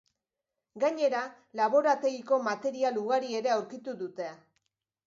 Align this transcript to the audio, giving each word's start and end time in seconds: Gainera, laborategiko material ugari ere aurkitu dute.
Gainera, 0.83 1.19
laborategiko 1.61 2.41
material 2.49 3.01
ugari 3.05 3.41
ere 3.43 3.57
aurkitu 3.61 3.97
dute. 4.03 4.35